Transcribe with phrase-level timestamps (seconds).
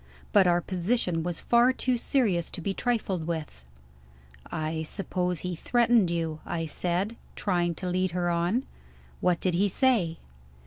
[0.33, 3.63] But our position was far too serious to be trifled with.
[4.51, 8.63] "I suppose he threatened you?" I said, trying to lead her on.
[9.19, 10.17] "What did he say?"